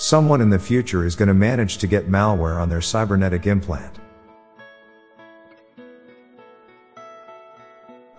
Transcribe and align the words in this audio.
Someone 0.00 0.40
in 0.40 0.48
the 0.48 0.58
future 0.58 1.04
is 1.04 1.14
going 1.14 1.28
to 1.28 1.34
manage 1.34 1.76
to 1.76 1.86
get 1.86 2.08
malware 2.08 2.58
on 2.58 2.70
their 2.70 2.80
cybernetic 2.80 3.46
implant. 3.46 3.98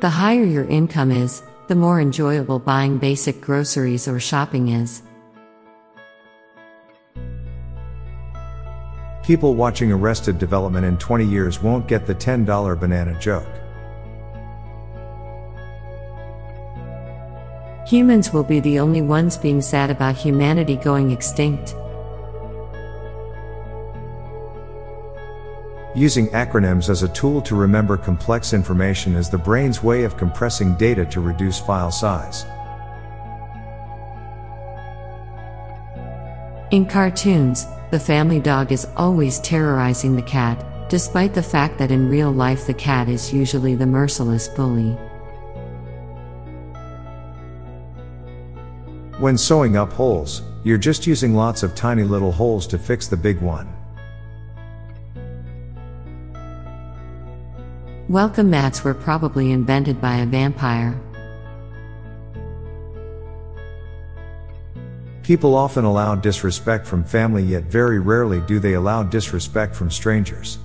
The 0.00 0.08
higher 0.08 0.42
your 0.42 0.64
income 0.64 1.12
is, 1.12 1.40
the 1.68 1.76
more 1.76 2.00
enjoyable 2.00 2.58
buying 2.58 2.98
basic 2.98 3.40
groceries 3.40 4.08
or 4.08 4.18
shopping 4.18 4.70
is. 4.70 5.02
People 9.22 9.54
watching 9.54 9.92
Arrested 9.92 10.36
Development 10.36 10.84
in 10.84 10.98
20 10.98 11.24
years 11.26 11.62
won't 11.62 11.86
get 11.86 12.06
the 12.06 12.14
$10 12.14 12.80
banana 12.80 13.16
joke. 13.20 13.46
Humans 17.88 18.34
will 18.34 18.44
be 18.44 18.60
the 18.60 18.80
only 18.80 19.00
ones 19.00 19.38
being 19.38 19.62
sad 19.62 19.90
about 19.90 20.14
humanity 20.14 20.76
going 20.76 21.10
extinct. 21.10 21.74
Using 25.94 26.28
acronyms 26.28 26.90
as 26.90 27.02
a 27.02 27.08
tool 27.08 27.40
to 27.40 27.56
remember 27.56 27.96
complex 27.96 28.52
information 28.52 29.14
is 29.16 29.30
the 29.30 29.38
brain's 29.38 29.82
way 29.82 30.04
of 30.04 30.18
compressing 30.18 30.74
data 30.74 31.06
to 31.06 31.22
reduce 31.22 31.58
file 31.58 31.90
size. 31.90 32.44
In 36.70 36.84
cartoons, 36.84 37.66
the 37.90 37.98
family 37.98 38.38
dog 38.38 38.70
is 38.70 38.86
always 38.98 39.40
terrorizing 39.40 40.14
the 40.14 40.20
cat, 40.20 40.62
despite 40.90 41.32
the 41.32 41.42
fact 41.42 41.78
that 41.78 41.90
in 41.90 42.10
real 42.10 42.32
life 42.32 42.66
the 42.66 42.74
cat 42.74 43.08
is 43.08 43.32
usually 43.32 43.74
the 43.74 43.86
merciless 43.86 44.46
bully. 44.46 44.98
When 49.18 49.36
sewing 49.36 49.76
up 49.76 49.92
holes, 49.92 50.42
you're 50.62 50.78
just 50.78 51.04
using 51.04 51.34
lots 51.34 51.64
of 51.64 51.74
tiny 51.74 52.04
little 52.04 52.30
holes 52.30 52.68
to 52.68 52.78
fix 52.78 53.08
the 53.08 53.16
big 53.16 53.40
one. 53.40 53.68
Welcome 58.08 58.48
mats 58.48 58.84
were 58.84 58.94
probably 58.94 59.50
invented 59.50 60.00
by 60.00 60.18
a 60.18 60.26
vampire. 60.26 60.96
People 65.24 65.56
often 65.56 65.84
allow 65.84 66.14
disrespect 66.14 66.86
from 66.86 67.02
family, 67.02 67.42
yet 67.42 67.64
very 67.64 67.98
rarely 67.98 68.40
do 68.42 68.60
they 68.60 68.74
allow 68.74 69.02
disrespect 69.02 69.74
from 69.74 69.90
strangers. 69.90 70.58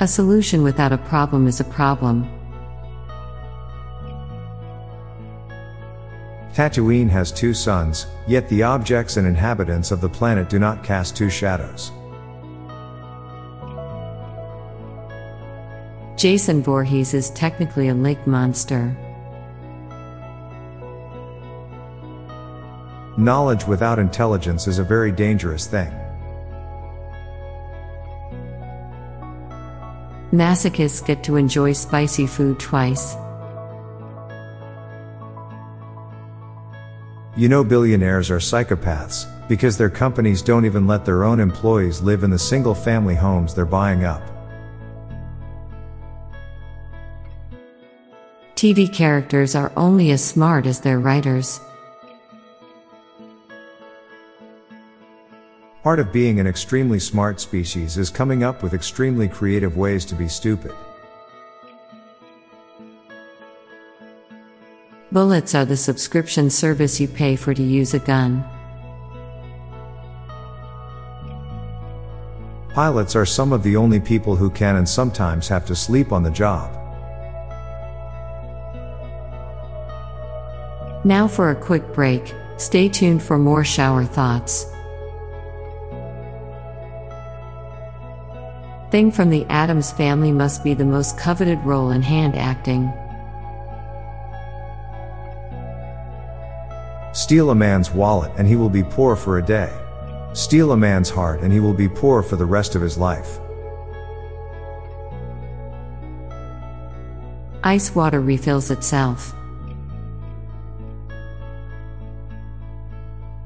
A 0.00 0.08
solution 0.08 0.64
without 0.64 0.92
a 0.92 0.98
problem 0.98 1.46
is 1.46 1.60
a 1.60 1.64
problem. 1.64 2.28
Tatooine 6.54 7.10
has 7.10 7.32
two 7.32 7.52
suns, 7.52 8.06
yet 8.28 8.48
the 8.48 8.62
objects 8.62 9.16
and 9.16 9.26
inhabitants 9.26 9.90
of 9.90 10.00
the 10.00 10.08
planet 10.08 10.48
do 10.48 10.60
not 10.60 10.84
cast 10.84 11.16
two 11.16 11.28
shadows. 11.28 11.90
Jason 16.16 16.62
Voorhees 16.62 17.12
is 17.12 17.30
technically 17.30 17.88
a 17.88 17.94
lake 17.94 18.24
monster. 18.24 18.96
Knowledge 23.18 23.66
without 23.66 23.98
intelligence 23.98 24.68
is 24.68 24.78
a 24.78 24.84
very 24.84 25.10
dangerous 25.10 25.66
thing. 25.66 25.92
Masochists 30.30 31.04
get 31.04 31.24
to 31.24 31.34
enjoy 31.34 31.72
spicy 31.72 32.28
food 32.28 32.60
twice. 32.60 33.16
You 37.36 37.48
know, 37.48 37.64
billionaires 37.64 38.30
are 38.30 38.38
psychopaths 38.38 39.26
because 39.48 39.76
their 39.76 39.90
companies 39.90 40.40
don't 40.40 40.64
even 40.64 40.86
let 40.86 41.04
their 41.04 41.24
own 41.24 41.40
employees 41.40 42.00
live 42.00 42.22
in 42.22 42.30
the 42.30 42.38
single 42.38 42.76
family 42.76 43.16
homes 43.16 43.54
they're 43.54 43.64
buying 43.64 44.04
up. 44.04 44.22
TV 48.54 48.90
characters 48.90 49.56
are 49.56 49.72
only 49.76 50.12
as 50.12 50.24
smart 50.24 50.64
as 50.64 50.80
their 50.80 51.00
writers. 51.00 51.60
Part 55.82 55.98
of 55.98 56.12
being 56.12 56.38
an 56.38 56.46
extremely 56.46 57.00
smart 57.00 57.40
species 57.40 57.98
is 57.98 58.10
coming 58.10 58.44
up 58.44 58.62
with 58.62 58.74
extremely 58.74 59.28
creative 59.28 59.76
ways 59.76 60.04
to 60.06 60.14
be 60.14 60.28
stupid. 60.28 60.72
Bullets 65.14 65.54
are 65.54 65.64
the 65.64 65.76
subscription 65.76 66.50
service 66.50 66.98
you 66.98 67.06
pay 67.06 67.36
for 67.36 67.54
to 67.54 67.62
use 67.62 67.94
a 67.94 68.00
gun. 68.00 68.44
Pilots 72.74 73.14
are 73.14 73.24
some 73.24 73.52
of 73.52 73.62
the 73.62 73.76
only 73.76 74.00
people 74.00 74.34
who 74.34 74.50
can 74.50 74.74
and 74.74 74.88
sometimes 74.88 75.46
have 75.46 75.64
to 75.66 75.76
sleep 75.76 76.10
on 76.10 76.24
the 76.24 76.32
job. 76.32 76.68
Now 81.04 81.28
for 81.28 81.50
a 81.50 81.54
quick 81.54 81.92
break, 81.92 82.34
stay 82.56 82.88
tuned 82.88 83.22
for 83.22 83.38
more 83.38 83.62
shower 83.62 84.04
thoughts. 84.04 84.64
Thing 88.90 89.12
from 89.12 89.30
the 89.30 89.44
Addams 89.48 89.92
family 89.92 90.32
must 90.32 90.64
be 90.64 90.74
the 90.74 90.84
most 90.84 91.16
coveted 91.16 91.60
role 91.60 91.92
in 91.92 92.02
hand 92.02 92.34
acting. 92.34 92.92
Steal 97.14 97.50
a 97.50 97.54
man's 97.54 97.92
wallet 97.92 98.32
and 98.36 98.48
he 98.48 98.56
will 98.56 98.68
be 98.68 98.82
poor 98.82 99.14
for 99.14 99.38
a 99.38 99.42
day. 99.42 99.72
Steal 100.32 100.72
a 100.72 100.76
man's 100.76 101.08
heart 101.08 101.42
and 101.42 101.52
he 101.52 101.60
will 101.60 101.72
be 101.72 101.88
poor 101.88 102.24
for 102.24 102.34
the 102.34 102.44
rest 102.44 102.74
of 102.74 102.82
his 102.82 102.98
life. 102.98 103.38
Ice 107.62 107.94
water 107.94 108.20
refills 108.20 108.72
itself. 108.72 109.32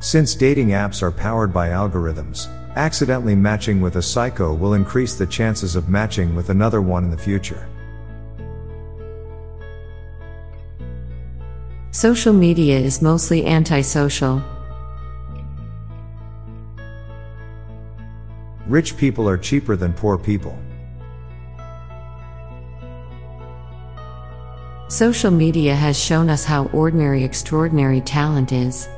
Since 0.00 0.34
dating 0.34 0.70
apps 0.70 1.00
are 1.00 1.12
powered 1.12 1.54
by 1.54 1.68
algorithms, 1.68 2.48
accidentally 2.74 3.36
matching 3.36 3.80
with 3.80 3.94
a 3.94 4.02
psycho 4.02 4.52
will 4.52 4.74
increase 4.74 5.14
the 5.14 5.26
chances 5.26 5.76
of 5.76 5.88
matching 5.88 6.34
with 6.34 6.50
another 6.50 6.82
one 6.82 7.04
in 7.04 7.10
the 7.12 7.16
future. 7.16 7.68
Social 11.94 12.32
media 12.32 12.78
is 12.78 13.02
mostly 13.02 13.44
antisocial. 13.44 14.42
Rich 18.66 18.96
people 18.96 19.28
are 19.28 19.36
cheaper 19.36 19.76
than 19.76 19.92
poor 19.92 20.16
people. 20.16 20.58
Social 24.88 25.30
media 25.30 25.74
has 25.74 25.98
shown 25.98 26.30
us 26.30 26.46
how 26.46 26.64
ordinary 26.68 27.24
extraordinary 27.24 28.00
talent 28.00 28.52
is. 28.52 28.88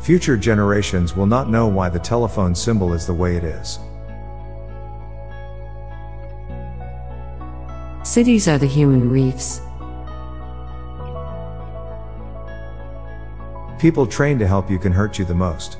Future 0.00 0.36
generations 0.36 1.14
will 1.14 1.26
not 1.26 1.48
know 1.48 1.68
why 1.68 1.88
the 1.88 2.00
telephone 2.00 2.52
symbol 2.52 2.94
is 2.94 3.06
the 3.06 3.14
way 3.14 3.36
it 3.36 3.44
is. 3.44 3.78
Cities 8.04 8.48
are 8.48 8.58
the 8.58 8.66
human 8.66 9.08
reefs. 9.08 9.60
People 13.78 14.06
trained 14.06 14.40
to 14.40 14.46
help 14.46 14.68
you 14.68 14.78
can 14.78 14.92
hurt 14.92 15.18
you 15.20 15.24
the 15.24 15.34
most. 15.34 15.78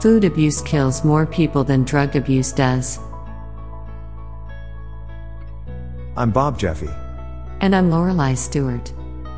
Food 0.00 0.24
abuse 0.24 0.62
kills 0.62 1.04
more 1.04 1.26
people 1.26 1.62
than 1.62 1.84
drug 1.84 2.16
abuse 2.16 2.52
does. 2.52 2.98
I'm 6.16 6.30
Bob 6.30 6.58
Jeffy. 6.58 6.88
And 7.60 7.76
I'm 7.76 7.90
Lorelei 7.90 8.32
Stewart. 8.32 8.92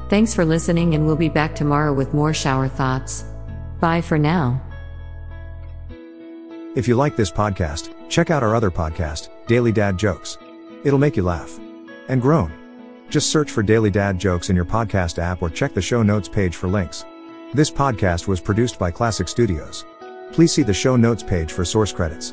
Thanks 0.08 0.34
for 0.34 0.44
listening, 0.44 0.94
and 0.94 1.04
we'll 1.04 1.16
be 1.16 1.28
back 1.28 1.56
tomorrow 1.56 1.92
with 1.92 2.14
more 2.14 2.32
shower 2.32 2.68
thoughts. 2.68 3.24
Bye 3.80 4.00
for 4.00 4.18
now. 4.18 4.62
If 6.74 6.88
you 6.88 6.96
like 6.96 7.16
this 7.16 7.30
podcast, 7.30 7.92
check 8.08 8.30
out 8.30 8.42
our 8.42 8.54
other 8.54 8.70
podcast, 8.70 9.28
Daily 9.46 9.72
Dad 9.72 9.98
Jokes. 9.98 10.38
It'll 10.84 10.98
make 10.98 11.18
you 11.18 11.22
laugh 11.22 11.60
and 12.08 12.22
groan. 12.22 12.50
Just 13.10 13.30
search 13.30 13.50
for 13.50 13.62
Daily 13.62 13.90
Dad 13.90 14.18
Jokes 14.18 14.48
in 14.48 14.56
your 14.56 14.64
podcast 14.64 15.18
app 15.18 15.42
or 15.42 15.50
check 15.50 15.74
the 15.74 15.82
show 15.82 16.02
notes 16.02 16.30
page 16.30 16.56
for 16.56 16.68
links. 16.68 17.04
This 17.52 17.70
podcast 17.70 18.26
was 18.26 18.40
produced 18.40 18.78
by 18.78 18.90
Klassic 18.90 19.28
Studios. 19.28 19.84
Please 20.32 20.50
see 20.50 20.62
the 20.62 20.72
show 20.72 20.96
notes 20.96 21.22
page 21.22 21.52
for 21.52 21.62
source 21.62 21.92
credits. 21.92 22.32